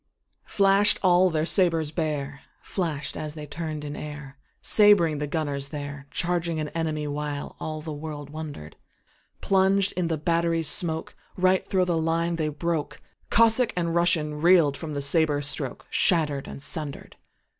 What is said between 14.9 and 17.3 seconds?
the sabre strokeShatter'd and sunder'd.